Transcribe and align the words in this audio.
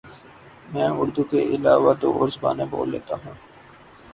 میں 0.71 0.89
اردو 0.99 1.23
کے 1.31 1.39
علاوہ 1.53 1.93
دو 2.01 2.09
اور 2.17 2.29
زبانیں 2.35 2.69
بول 2.71 2.87
لیتا 2.91 3.15
ہوں 3.21 3.35